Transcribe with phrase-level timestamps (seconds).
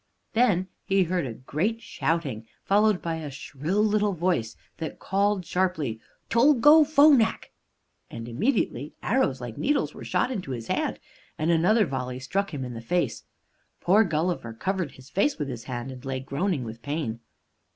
[0.33, 5.99] Then he heard a great shouting, followed by a shrill little voice that called sharply,
[6.27, 7.51] "Tolgo phonac,"
[8.09, 10.97] and immediately, arrows like needles were shot into his hand,
[11.37, 13.25] and another volley struck him in the face.
[13.79, 17.19] Poor Gulliver covered his face with his hand, and lay groaning with pain.